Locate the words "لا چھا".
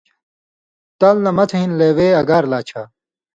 2.51-2.81